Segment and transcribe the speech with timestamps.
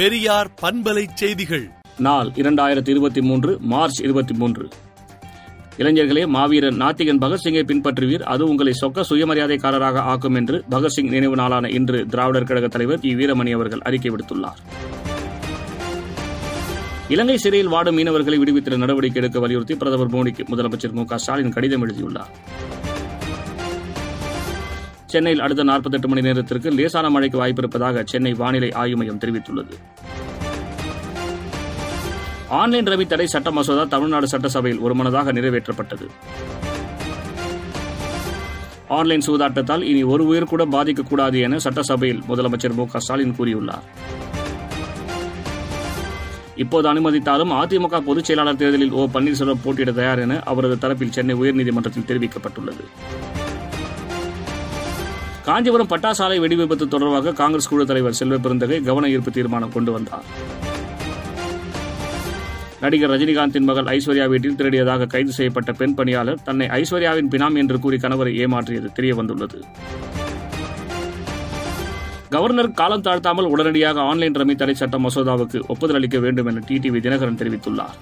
[0.00, 1.70] பெரியார் பண்பலை செய்திகள்.
[1.98, 4.68] நாள் இரண்டாயிரத்தி இருபத்தி மூன்று மார்ச் இருபத்தி மூன்று
[5.76, 8.22] இளைஞர்களே மாவீரன் நாத்திகன் பகத்சிங்கை பின்பற்றுவீர்.
[8.22, 13.54] அது உங்களை சொக்க சுயமரியாதைக்காரராக ஆக்கும் என்று பகத்சிங் நினைவு நாளான இன்று திராவிடர் கழக தலைவர் இ வீரமணி
[13.54, 14.58] அவர்கள் அறிக்கை விடுத்துள்ளார்.
[17.08, 21.04] இலங்கை சிறையில் வாடும் மீனவர்களை விடுவித்திட நடவடிக்கை எடுக்க வலியுறுத்தி பிரதமர் மோடிக்கு முதலமைச்சர் மு.
[21.04, 21.18] க.
[21.18, 22.28] ஸ்டாலின் கடிதம் எழுதியுள்ளார்.
[25.12, 29.74] சென்னையில் அடுத்த 48 மணி நேரத்திற்கு லேசான மழைக்கு வாய்ப்பிருப்பதாக சென்னை வானிலை ஆய்வு மையம் தெரிவித்துள்ளது.
[32.60, 36.06] ஆன்லைன் ரவி தடை சட்ட மசோதா தமிழ்நாடு சட்டசபையில் ஒருமனதாக நிறைவேற்றப்பட்டது.
[38.98, 43.86] ஆன்லைன் சூதாட்டத்தால் இனி ஒரு உயிர் கூட பாதிக்கக்கூடாது என சட்டசபையில் முதலமைச்சர் மு க ஸ்டாலின் கூறியுள்ளார்.
[46.62, 52.08] இப்போது அனுமதித்தாலும் அதிமுக பொதுச் செயலாளர் தேர்தலில் ஓ பன்னீர்செல்வம் போட்டியிட தயார் என அவரது தரப்பில் சென்னை உயர்நீதிமன்றத்தில்
[52.10, 52.84] தெரிவிக்கப்பட்டுள்ளது.
[55.50, 60.26] காஞ்சிபுரம் பட்டாசாலை வெடி விபத்து தொடர்பாக காங்கிரஸ் குழு தலைவர் செல்வ பெருந்தகை கவன ஈர்ப்பு தீர்மானம் கொண்டு வந்தார்.
[62.82, 67.98] நடிகர் ரஜினிகாந்தின் மகள் ஐஸ்வர்யா வீட்டில் திருடியதாக கைது செய்யப்பட்ட பெண் பணியாளர் தன்னை ஐஸ்வர்யாவின் பினாம் என்று கூறி
[68.04, 69.58] கணவரை ஏமாற்றியது தெரியவந்துள்ளது.
[72.36, 77.42] கவர்னர் காலம் தாழ்த்தாமல் உடனடியாக ஆன்லைன் ரமி தடை சட்ட மசோதாவுக்கு ஒப்புதல் அளிக்க வேண்டும் என டிடிவி தினகரன்
[77.42, 77.96] தெரிவித்துள்ளார்.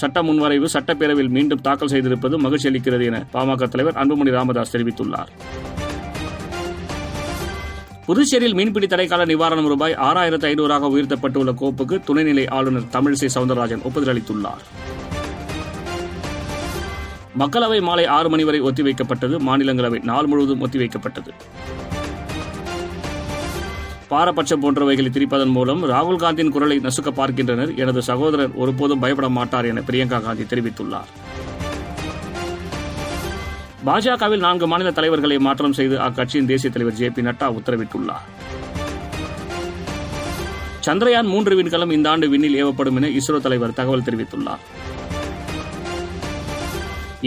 [0.00, 5.32] சட்ட முன்வரைவு சட்டப்பேரவையில் மீண்டும் தாக்கல் செய்திருப்பது மகிழ்ச்சி அளிக்கிறது என பாமக தலைவர் அன்புமணி ராமதாஸ் தெரிவித்துள்ளார்.
[8.08, 14.62] புதுச்சேரியில் மீன்பிடி தடைக்கால நிவாரணம் ரூபாய் ஆறாயிரத்து ஐநூறாக உயர்த்தப்பட்டுள்ள கோப்புக்கு துணைநிலை ஆளுநர் தமிழிசை சவுந்தரராஜன் ஒப்புதல் அளித்துள்ளார்.
[17.40, 21.32] மக்களவை மாலை ஆறு மணி வரை ஒத்திவைக்கப்பட்டது மாநிலங்களவை நாள் முழுவதும் ஒத்திவைக்கப்பட்டது.
[24.10, 27.72] பாரபட்சம் போன்றவைகளை திரிப்பதன் மூலம் ராகுல் காந்தியின் குரலை நசுக்க பார்க்கின்றனர்.
[27.82, 31.10] எனது சகோதரர் ஒருபோதும் பயப்பட மாட்டார் என பிரியங்கா காந்தி தெரிவித்துள்ளார்.
[33.86, 38.24] பாஜகவில் நான்கு மாநில தலைவர்களை மாற்றம் செய்து அக்கட்சியின் தேசிய தலைவர் ஜே பி நட்டா உத்தரவிட்டுள்ளார்.
[40.86, 44.62] சந்திரயான் மூன்று விண்கலம் இந்த ஆண்டு விண்ணில் ஏவப்படும் என இஸ்ரோ தலைவர் தகவல் தெரிவித்துள்ளார்.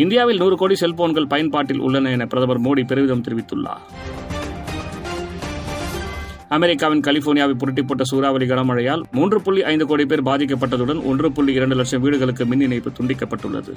[0.04, 3.84] இந்தியாவில் நூறு கோடி செல்போன்கள் பயன்பாட்டில் உள்ளன என பிரதமர் மோடி பெருமிதம் தெரிவித்துள்ளார்.
[6.56, 11.76] அமெரிக்காவின் கலிபோர்னியாவை புரட்டி போட்ட சூறாவளி கனமழையால் மூன்று புள்ளி ஐந்து கோடி பேர் பாதிக்கப்பட்டதுடன் ஒன்று புள்ளி இரண்டு
[11.76, 13.74] லட்சம் வீடுகளுக்கு மின் இணைப்பு துண்டிக்கப்பட்டுள்ளது.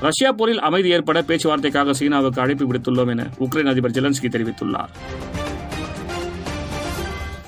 [0.00, 4.92] ரஷ்யா போரில் அமைதி ஏற்பட பேச்சுவார்த்தைக்காக சீனாவுக்கு அழைப்பு விடுத்துள்ளோம் என உக்ரைன் அதிபர் ஜெலன்ஸ்கி தெரிவித்துள்ளார்.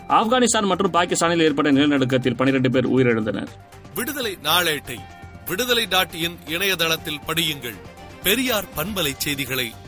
[0.09, 3.49] ஆப்கானிஸ்தான் மற்றும் பாகிஸ்தானில் ஏற்பட்ட நிலநடுக்கத்தில் பனிரெண்டு பேர் உயிரிழந்தனர்.
[3.94, 4.99] விடுதலை நாளேட்டை
[5.49, 7.78] விடுதலை டாட் இன் இணையதளத்தில் படியுங்கள்.
[8.22, 9.72] பெரியார் பண்பலை செய்திகளை